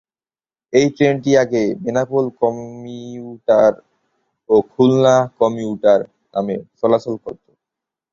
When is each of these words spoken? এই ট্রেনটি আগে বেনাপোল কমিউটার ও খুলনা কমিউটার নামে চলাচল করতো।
এই 0.73 0.87
ট্রেনটি 0.95 1.31
আগে 1.43 1.63
বেনাপোল 1.83 2.25
কমিউটার 2.41 3.73
ও 4.49 4.55
খুলনা 4.71 5.15
কমিউটার 5.39 5.99
নামে 6.33 6.57
চলাচল 6.79 7.15
করতো। 7.23 7.49